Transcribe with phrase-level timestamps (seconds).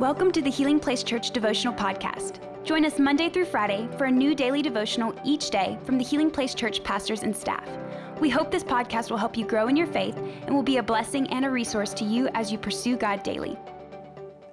[0.00, 2.40] Welcome to the Healing Place Church Devotional Podcast.
[2.64, 6.32] Join us Monday through Friday for a new daily devotional each day from the Healing
[6.32, 7.64] Place Church pastors and staff.
[8.18, 10.82] We hope this podcast will help you grow in your faith and will be a
[10.82, 13.56] blessing and a resource to you as you pursue God daily.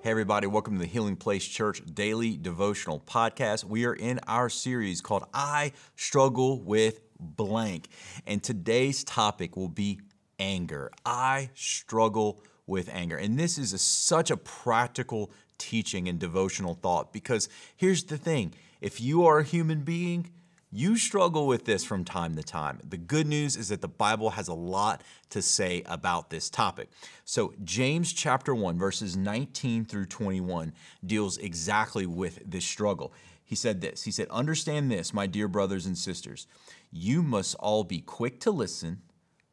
[0.00, 3.62] Hey, everybody, welcome to the Healing Place Church Daily Devotional Podcast.
[3.62, 7.88] We are in our series called I Struggle with Blank.
[8.26, 10.00] And today's topic will be
[10.38, 10.92] anger.
[11.04, 13.16] I struggle with anger.
[13.16, 18.52] And this is a, such a practical teaching and devotional thought because here's the thing
[18.80, 20.30] if you are a human being,
[20.70, 22.80] you struggle with this from time to time.
[22.86, 26.90] The good news is that the Bible has a lot to say about this topic.
[27.24, 30.74] So, James chapter 1, verses 19 through 21
[31.04, 33.14] deals exactly with this struggle.
[33.44, 36.46] He said this He said, Understand this, my dear brothers and sisters.
[36.90, 39.02] You must all be quick to listen,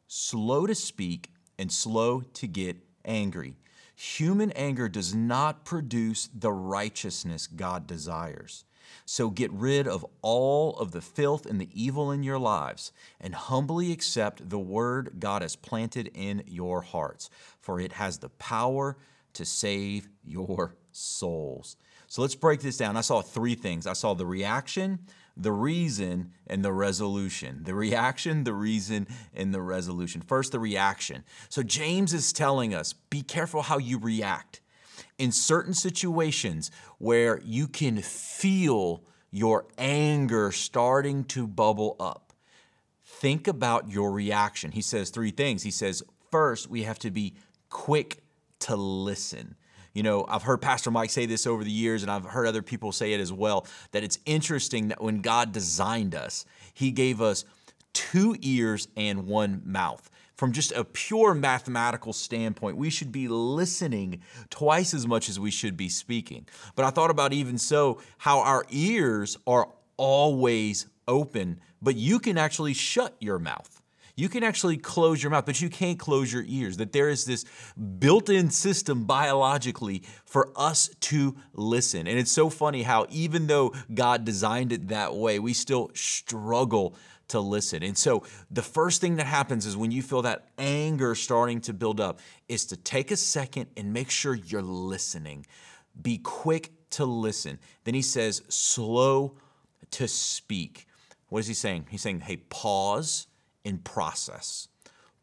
[0.08, 3.56] slow to speak, and slow to get angry.
[3.94, 8.64] Human anger does not produce the righteousness God desires.
[9.06, 13.34] So get rid of all of the filth and the evil in your lives and
[13.34, 18.96] humbly accept the word God has planted in your hearts, for it has the power
[19.34, 21.76] to save your souls.
[22.14, 22.96] So let's break this down.
[22.96, 25.00] I saw three things I saw the reaction,
[25.36, 27.64] the reason, and the resolution.
[27.64, 30.20] The reaction, the reason, and the resolution.
[30.20, 31.24] First, the reaction.
[31.48, 34.60] So James is telling us be careful how you react.
[35.18, 42.32] In certain situations where you can feel your anger starting to bubble up,
[43.04, 44.70] think about your reaction.
[44.70, 45.64] He says three things.
[45.64, 47.34] He says, first, we have to be
[47.70, 48.22] quick
[48.60, 49.56] to listen.
[49.94, 52.62] You know, I've heard Pastor Mike say this over the years, and I've heard other
[52.62, 57.22] people say it as well that it's interesting that when God designed us, He gave
[57.22, 57.44] us
[57.92, 60.10] two ears and one mouth.
[60.36, 65.52] From just a pure mathematical standpoint, we should be listening twice as much as we
[65.52, 66.46] should be speaking.
[66.74, 72.36] But I thought about even so how our ears are always open, but you can
[72.36, 73.80] actually shut your mouth.
[74.16, 76.76] You can actually close your mouth, but you can't close your ears.
[76.76, 77.44] That there is this
[77.98, 82.06] built in system biologically for us to listen.
[82.06, 86.96] And it's so funny how, even though God designed it that way, we still struggle
[87.28, 87.82] to listen.
[87.82, 91.72] And so the first thing that happens is when you feel that anger starting to
[91.72, 95.46] build up is to take a second and make sure you're listening.
[96.00, 97.58] Be quick to listen.
[97.84, 99.38] Then he says, slow
[99.92, 100.86] to speak.
[101.30, 101.86] What is he saying?
[101.90, 103.26] He's saying, hey, pause
[103.64, 104.68] and process.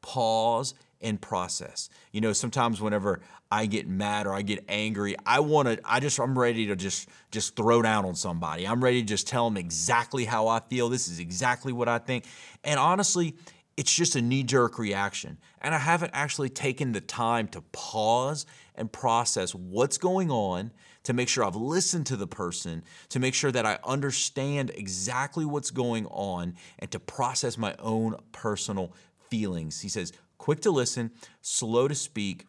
[0.02, 1.90] Pause and process.
[2.12, 3.22] You know, sometimes whenever
[3.52, 6.76] I get mad or I get angry, I want to I just I'm ready to
[6.76, 8.68] just just throw down on somebody.
[8.68, 10.90] I'm ready to just tell them exactly how I feel.
[10.90, 12.26] This is exactly what I think.
[12.64, 13.36] And honestly,
[13.78, 15.38] it's just a knee jerk reaction.
[15.62, 20.72] And I haven't actually taken the time to pause and process what's going on
[21.04, 25.46] to make sure I've listened to the person, to make sure that I understand exactly
[25.46, 28.94] what's going on, and to process my own personal
[29.30, 29.82] feelings.
[29.82, 32.46] He says, quick to listen, slow to speak.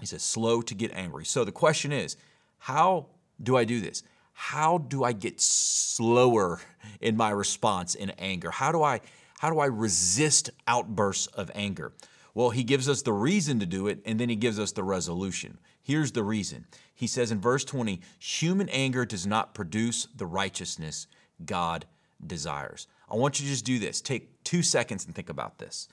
[0.00, 1.24] He says, slow to get angry.
[1.24, 2.16] So the question is,
[2.58, 3.08] how
[3.42, 4.02] do I do this?
[4.32, 6.60] How do I get slower
[7.00, 8.50] in my response in anger?
[8.50, 9.00] How do I
[9.40, 11.92] how do I resist outbursts of anger?
[12.38, 14.84] Well, he gives us the reason to do it, and then he gives us the
[14.84, 15.58] resolution.
[15.82, 16.66] Here's the reason.
[16.94, 21.08] He says in verse 20, human anger does not produce the righteousness
[21.44, 21.86] God
[22.24, 22.86] desires.
[23.10, 24.00] I want you to just do this.
[24.00, 25.88] Take two seconds and think about this.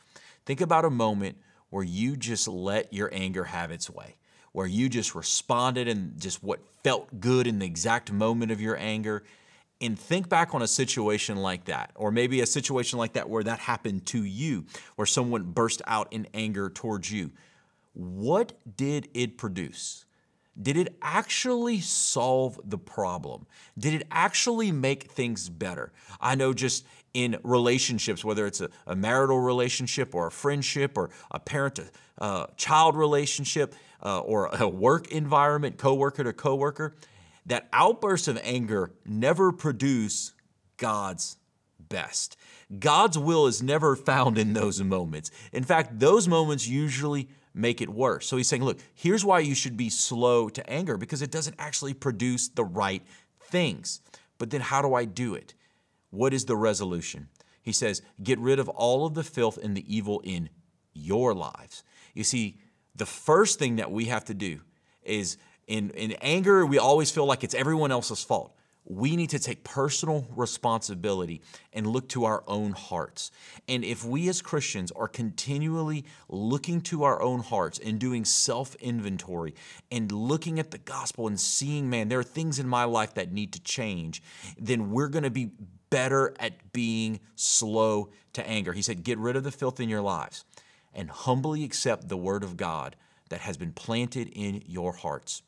[0.46, 1.38] Think about a moment
[1.72, 4.14] where you just let your anger have its way,
[4.52, 8.78] where you just responded and just what felt good in the exact moment of your
[8.78, 9.24] anger
[9.86, 13.44] and think back on a situation like that, or maybe a situation like that where
[13.44, 14.66] that happened to you,
[14.96, 17.32] where someone burst out in anger towards you.
[17.94, 20.06] What did it produce?
[20.62, 23.46] Did it actually solve the problem?
[23.78, 25.92] Did it actually make things better?
[26.22, 31.10] I know just in relationships, whether it's a, a marital relationship or a friendship or
[31.32, 31.86] a parent to
[32.20, 36.96] uh, child relationship uh, or a work environment, coworker to coworker,
[37.46, 40.34] that outbursts of anger never produce
[40.78, 41.38] God's
[41.80, 42.38] best.
[42.80, 45.32] God's will is never found in those moments.
[45.54, 48.28] In fact, those moments usually make it worse.
[48.28, 51.56] So he's saying, look, here's why you should be slow to anger because it doesn't
[51.58, 53.04] actually produce the right
[53.40, 54.02] things.
[54.38, 55.54] But then how do I do it?
[56.10, 57.30] What is the resolution?
[57.62, 60.50] He says, get rid of all of the filth and the evil in
[60.94, 61.84] your lives.
[62.14, 62.60] You see,
[62.96, 64.62] the first thing that we have to do
[65.02, 65.38] is
[65.68, 68.56] in, in anger, we always feel like it's everyone else's fault.
[68.88, 71.42] we need to take personal responsibility
[71.74, 73.32] and look to our own hearts.
[73.68, 78.76] And if we as Christians are continually looking to our own hearts and doing self
[78.76, 79.56] inventory
[79.92, 83.32] and looking at the gospel and seeing, man, there are things in my life that
[83.32, 84.22] need to change,
[84.60, 85.50] then we're going to be
[85.90, 88.74] better at being slow to anger.
[88.74, 90.46] He said, Get rid of the filth in your lives
[90.94, 92.96] and humbly accept the word of God
[93.30, 95.42] that has been planted in your hearts.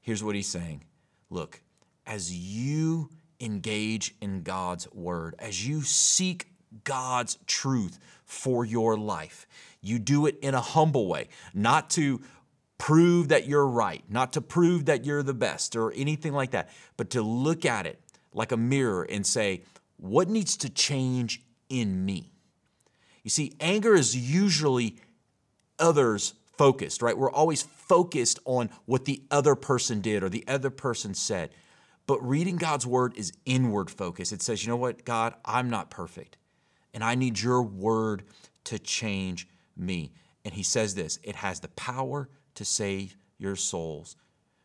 [0.00, 0.82] Here's what he's saying
[1.30, 1.62] Look,
[2.06, 6.46] as you engage in God's word, as you seek
[6.84, 9.46] God's truth for your life,
[9.80, 12.20] you do it in a humble way, not to
[12.78, 16.70] prove that you're right, not to prove that you're the best or anything like that,
[16.96, 18.00] but to look at it
[18.32, 19.62] like a mirror and say,
[19.98, 22.32] what needs to change in me?
[23.22, 24.96] You see, anger is usually
[25.78, 27.18] others focused, right?
[27.18, 31.50] We're always focused on what the other person did or the other person said.
[32.06, 34.30] But reading God's word is inward focus.
[34.30, 36.36] It says, you know what, God, I'm not perfect,
[36.94, 38.22] and I need your word
[38.62, 40.12] to change me.
[40.44, 44.14] And he says this it has the power to save your souls.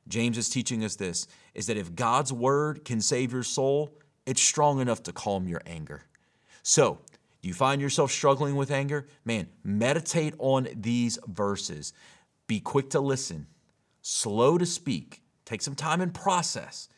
[0.08, 3.98] James is teaching us this is that if God's word can save your soul,
[4.28, 6.04] it's strong enough to calm your anger.
[6.62, 7.00] So,
[7.48, 9.08] you find yourself struggling with anger?
[9.24, 11.94] Man, meditate on these verses.
[12.48, 13.48] Be quick to listen,
[14.02, 16.90] slow to speak, take some time and process,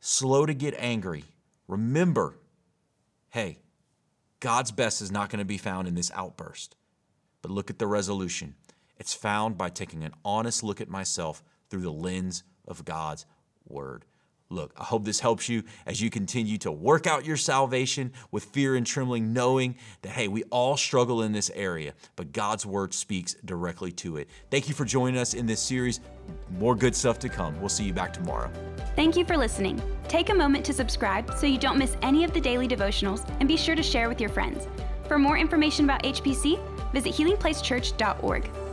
[0.00, 1.24] slow to get angry.
[1.68, 2.38] Remember,
[3.30, 3.58] hey,
[4.40, 6.76] God's best is not going to be found in this outburst.
[7.42, 8.54] But look at the resolution.
[8.98, 13.26] It's found by taking an honest look at myself through the lens of God's
[13.66, 14.04] word.
[14.48, 18.44] Look, I hope this helps you as you continue to work out your salvation with
[18.44, 22.94] fear and trembling, knowing that, hey, we all struggle in this area, but God's word
[22.94, 24.28] speaks directly to it.
[24.50, 26.00] Thank you for joining us in this series.
[26.58, 27.58] More good stuff to come.
[27.58, 28.50] We'll see you back tomorrow.
[28.94, 29.82] Thank you for listening.
[30.06, 33.48] Take a moment to subscribe so you don't miss any of the daily devotionals and
[33.48, 34.68] be sure to share with your friends.
[35.08, 36.60] For more information about HPC,
[36.92, 38.65] visit healingplacechurch.org.